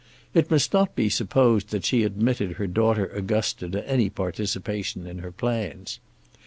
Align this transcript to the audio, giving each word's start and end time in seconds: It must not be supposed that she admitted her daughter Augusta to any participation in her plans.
It 0.33 0.49
must 0.49 0.73
not 0.73 0.95
be 0.95 1.09
supposed 1.09 1.69
that 1.69 1.85
she 1.85 2.03
admitted 2.03 2.53
her 2.53 2.65
daughter 2.65 3.05
Augusta 3.09 3.69
to 3.69 3.87
any 3.87 4.09
participation 4.09 5.05
in 5.05 5.19
her 5.19 5.31
plans. 5.31 5.99